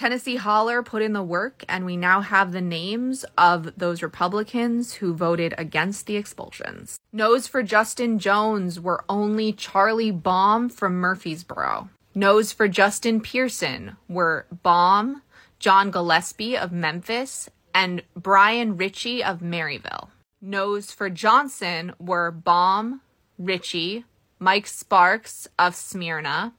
Tennessee 0.00 0.36
Holler 0.36 0.82
put 0.82 1.02
in 1.02 1.12
the 1.12 1.22
work, 1.22 1.62
and 1.68 1.84
we 1.84 1.94
now 1.94 2.22
have 2.22 2.52
the 2.52 2.62
names 2.62 3.22
of 3.36 3.70
those 3.76 4.02
Republicans 4.02 4.94
who 4.94 5.12
voted 5.12 5.52
against 5.58 6.06
the 6.06 6.16
expulsions. 6.16 6.98
No's 7.12 7.46
for 7.46 7.62
Justin 7.62 8.18
Jones 8.18 8.80
were 8.80 9.04
only 9.10 9.52
Charlie 9.52 10.10
Baum 10.10 10.70
from 10.70 10.94
Murfreesboro. 10.94 11.90
No's 12.14 12.50
for 12.50 12.66
Justin 12.66 13.20
Pearson 13.20 13.98
were 14.08 14.46
Baum, 14.62 15.20
John 15.58 15.90
Gillespie 15.90 16.56
of 16.56 16.72
Memphis, 16.72 17.50
and 17.74 18.02
Bryan 18.16 18.78
Richey 18.78 19.22
of 19.22 19.40
Maryville. 19.40 20.08
No's 20.40 20.92
for 20.92 21.10
Johnson 21.10 21.92
were 21.98 22.30
Baum, 22.30 23.02
Richey, 23.38 24.06
Mike 24.38 24.66
Sparks 24.66 25.46
of 25.58 25.74
Smyrna, 25.74 26.54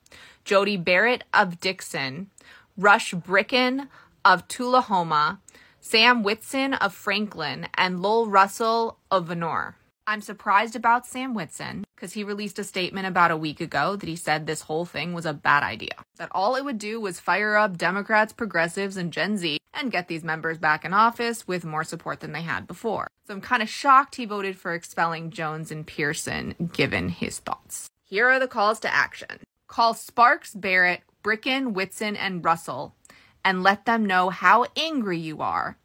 Jody 0.46 0.78
Barrett 0.78 1.24
of 1.34 1.60
Dickson, 1.60 2.30
Rush 2.78 3.14
Bricken 3.14 3.90
of 4.24 4.48
Tullahoma, 4.48 5.40
Sam 5.80 6.24
Whitson 6.24 6.74
of 6.76 6.94
Franklin, 6.94 7.68
and 7.76 8.02
Lowell 8.02 8.28
Russell 8.28 8.98
of 9.10 9.28
Vonore. 9.28 9.76
I'm 10.08 10.22
surprised 10.22 10.76
about 10.76 11.06
Sam 11.06 11.34
Whitson 11.34 11.84
because 11.96 12.14
he 12.14 12.24
released 12.24 12.60
a 12.60 12.64
statement 12.64 13.08
about 13.08 13.32
a 13.32 13.38
week 13.38 13.62
ago 13.62 13.96
that 13.96 14.10
he 14.10 14.16
said 14.16 14.46
this 14.46 14.62
whole 14.62 14.86
thing 14.86 15.14
was 15.14 15.26
a 15.26 15.34
bad 15.34 15.64
idea. 15.64 15.94
That 16.18 16.32
all 16.32 16.56
it 16.56 16.66
would 16.66 16.80
do 16.80 17.00
was 17.00 17.20
fire 17.20 17.56
up 17.56 17.78
Democrats, 17.78 18.34
progressives, 18.34 18.98
and 18.98 19.14
Gen 19.14 19.38
Z 19.38 19.58
and 19.74 19.92
get 19.92 20.08
these 20.08 20.24
members 20.24 20.58
back 20.58 20.84
in 20.84 20.94
office 20.94 21.48
with 21.48 21.64
more 21.64 21.84
support 21.84 22.20
than 22.20 22.34
they 22.34 22.42
had 22.42 22.68
before. 22.68 23.08
So 23.28 23.34
I'm 23.34 23.42
kind 23.42 23.64
of 23.64 23.70
shocked 23.70 24.16
he 24.16 24.26
voted 24.26 24.58
for 24.58 24.74
expelling 24.74 25.30
Jones 25.30 25.72
and 25.72 25.86
Pearson 25.86 26.56
given 26.74 27.10
his 27.10 27.40
thoughts. 27.40 27.88
Here 28.04 28.28
are 28.28 28.40
the 28.40 28.48
calls 28.48 28.80
to 28.82 28.94
action. 28.94 29.40
Call 29.68 29.94
Sparks, 29.94 30.54
Barrett, 30.54 31.02
Bricken, 31.24 31.74
Whitson, 31.74 32.16
and 32.16 32.44
Russell 32.44 32.96
and 33.44 33.64
let 33.64 33.86
them 33.86 34.06
know 34.06 34.30
how 34.30 34.66
angry 34.76 35.18
you 35.18 35.42
are 35.42 35.78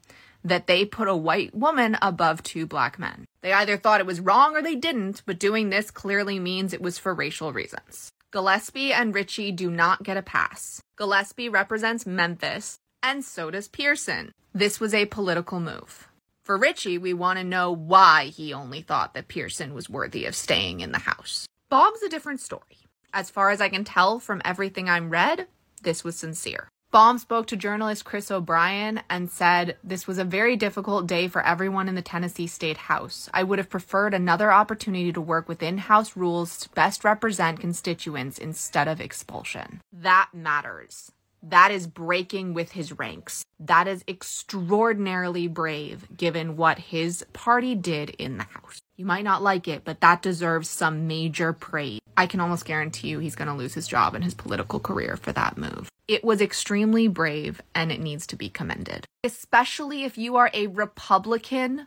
that 0.45 0.67
they 0.67 0.85
put 0.85 1.09
a 1.09 1.17
white 1.17 1.55
woman 1.55 1.97
above 2.01 2.43
two 2.43 2.67
black 2.67 2.99
men. 2.99 3.27
They 3.41 3.53
either 3.53 3.77
thought 3.77 4.01
it 4.01 4.07
was 4.07 4.21
wrong 4.21 4.55
or 4.57 4.63
they 4.63 4.77
didn't, 4.77 5.23
but 5.27 5.39
doing 5.39 5.71
this 5.71 5.91
clearly 5.91 6.39
means 6.39 6.73
it 6.73 6.81
was 6.81 6.99
for 6.99 7.13
racial 7.15 7.53
reasons. 7.53 8.11
Gillespie 8.31 8.93
and 8.93 9.15
Richey 9.15 9.51
do 9.51 9.71
not 9.71 10.03
get 10.03 10.17
a 10.17 10.23
pass. 10.23 10.81
Gillespie 10.97 11.49
represents 11.49 12.07
Memphis, 12.07 12.79
and 13.03 13.25
so 13.25 13.51
does 13.51 13.69
Pearson. 13.69 14.33
This 14.53 14.79
was 14.79 14.95
a 14.95 15.07
political 15.07 15.59
move. 15.59 16.09
For 16.45 16.57
Richey, 16.57 16.97
we 16.97 17.13
want 17.13 17.39
to 17.39 17.45
know 17.45 17.73
why 17.73 18.27
he 18.27 18.53
only 18.53 18.83
thought 18.83 19.15
that 19.15 19.29
Pearson 19.29 19.75
was 19.75 19.91
worthy 19.91 20.27
of 20.27 20.37
staying 20.37 20.81
in 20.81 20.93
the 20.93 20.99
House. 20.99 21.49
Baum's 21.69 22.03
a 22.03 22.09
different 22.09 22.41
story. 22.41 22.86
As 23.13 23.31
far 23.31 23.51
as 23.51 23.61
I 23.61 23.69
can 23.69 23.85
tell 23.85 24.19
from 24.19 24.43
everything 24.45 24.89
I'm 24.89 25.11
read, 25.11 25.47
this 25.83 26.05
was 26.05 26.17
sincere. 26.17 26.69
Baum 26.93 27.19
spoke 27.19 27.47
to 27.49 27.57
journalist 27.57 28.05
Chris 28.05 28.31
O'Brien 28.31 29.03
and 29.11 29.31
said, 29.31 29.77
This 29.83 30.07
was 30.07 30.19
a 30.19 30.25
very 30.25 30.57
difficult 30.57 31.07
day 31.07 31.29
for 31.29 31.45
everyone 31.45 31.89
in 31.89 31.95
the 31.95 32.03
Tennessee 32.03 32.47
State 32.47 32.77
House. 32.77 33.29
I 33.35 33.43
would 33.43 33.59
have 33.59 33.69
preferred 33.69 34.15
another 34.15 34.53
opportunity 34.53 35.13
to 35.13 35.21
work 35.21 35.49
within 35.49 35.79
House 35.79 36.17
rules 36.17 36.59
to 36.61 36.71
best 36.71 37.05
represent 37.05 37.61
constituents 37.61 38.39
instead 38.39 38.89
of 38.89 39.01
expulsion. 39.01 39.81
That 39.93 40.31
matters. 40.33 41.13
That 41.43 41.71
is 41.71 41.87
breaking 41.87 42.55
with 42.55 42.73
his 42.73 42.99
ranks. 42.99 43.45
That 43.61 43.87
is 43.87 44.05
extraordinarily 44.09 45.49
brave 45.49 46.07
given 46.17 46.57
what 46.57 46.79
his 46.79 47.25
party 47.33 47.75
did 47.75 48.11
in 48.11 48.39
the 48.39 48.45
House. 48.45 48.81
You 48.97 49.05
might 49.05 49.25
not 49.25 49.43
like 49.43 49.69
it, 49.69 49.85
but 49.85 50.01
that 50.01 50.23
deserves 50.23 50.69
some 50.69 51.07
major 51.07 51.53
praise. 51.53 52.01
I 52.17 52.27
can 52.27 52.41
almost 52.41 52.65
guarantee 52.65 53.09
you 53.09 53.19
he's 53.19 53.37
going 53.37 53.49
to 53.49 53.55
lose 53.55 53.75
his 53.75 53.87
job 53.87 54.15
and 54.15 54.25
his 54.25 54.35
political 54.35 54.81
career 54.81 55.17
for 55.17 55.33
that 55.33 55.59
move. 55.59 55.89
It 56.09 56.25
was 56.25 56.41
extremely 56.41 57.09
brave 57.09 57.61
and 57.75 57.93
it 57.93 58.01
needs 58.01 58.27
to 58.29 58.37
be 58.37 58.49
commended. 58.49 59.05
Especially 59.23 60.05
if 60.05 60.17
you 60.17 60.37
are 60.37 60.51
a 60.55 60.69
Republican 60.69 61.87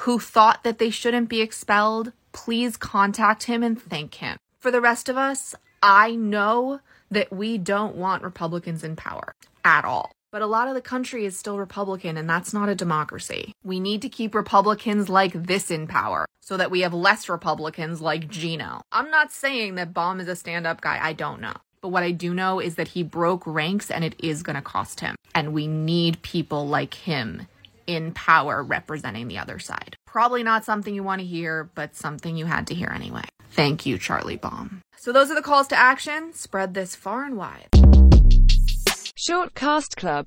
who 0.00 0.18
thought 0.18 0.62
that 0.62 0.78
they 0.78 0.90
shouldn't 0.90 1.28
be 1.28 1.40
expelled, 1.40 2.12
please 2.32 2.76
contact 2.76 3.44
him 3.44 3.62
and 3.62 3.80
thank 3.80 4.16
him. 4.16 4.36
For 4.58 4.70
the 4.70 4.80
rest 4.80 5.08
of 5.08 5.16
us, 5.16 5.54
I 5.86 6.16
know 6.16 6.80
that 7.12 7.32
we 7.32 7.58
don't 7.58 7.94
want 7.94 8.24
Republicans 8.24 8.82
in 8.82 8.96
power 8.96 9.36
at 9.64 9.84
all. 9.84 10.10
But 10.32 10.42
a 10.42 10.46
lot 10.46 10.66
of 10.66 10.74
the 10.74 10.80
country 10.80 11.24
is 11.24 11.38
still 11.38 11.58
Republican, 11.58 12.16
and 12.16 12.28
that's 12.28 12.52
not 12.52 12.68
a 12.68 12.74
democracy. 12.74 13.52
We 13.62 13.78
need 13.78 14.02
to 14.02 14.08
keep 14.08 14.34
Republicans 14.34 15.08
like 15.08 15.32
this 15.32 15.70
in 15.70 15.86
power 15.86 16.26
so 16.40 16.56
that 16.56 16.72
we 16.72 16.80
have 16.80 16.92
less 16.92 17.28
Republicans 17.28 18.00
like 18.00 18.28
Gino. 18.28 18.80
I'm 18.90 19.12
not 19.12 19.30
saying 19.30 19.76
that 19.76 19.94
Baum 19.94 20.18
is 20.18 20.26
a 20.26 20.34
stand 20.34 20.66
up 20.66 20.80
guy, 20.80 20.98
I 21.00 21.12
don't 21.12 21.40
know. 21.40 21.54
But 21.80 21.90
what 21.90 22.02
I 22.02 22.10
do 22.10 22.34
know 22.34 22.58
is 22.58 22.74
that 22.74 22.88
he 22.88 23.04
broke 23.04 23.46
ranks 23.46 23.88
and 23.88 24.02
it 24.02 24.16
is 24.18 24.42
going 24.42 24.56
to 24.56 24.62
cost 24.62 24.98
him. 24.98 25.14
And 25.36 25.52
we 25.52 25.68
need 25.68 26.20
people 26.22 26.66
like 26.66 26.94
him 26.94 27.46
in 27.86 28.12
power 28.12 28.60
representing 28.60 29.28
the 29.28 29.38
other 29.38 29.60
side. 29.60 29.94
Probably 30.04 30.42
not 30.42 30.64
something 30.64 30.96
you 30.96 31.04
want 31.04 31.20
to 31.20 31.26
hear, 31.26 31.70
but 31.76 31.94
something 31.94 32.36
you 32.36 32.46
had 32.46 32.66
to 32.66 32.74
hear 32.74 32.88
anyway. 32.88 33.22
Thank 33.56 33.86
you, 33.86 33.96
Charlie 33.96 34.36
Baum. 34.36 34.82
So 34.98 35.12
those 35.12 35.30
are 35.30 35.34
the 35.34 35.40
calls 35.40 35.66
to 35.68 35.78
action. 35.78 36.34
Spread 36.34 36.74
this 36.74 36.94
far 36.94 37.24
and 37.24 37.38
wide. 37.38 37.68
Short 39.16 39.54
Cast 39.54 39.96
Club 39.96 40.24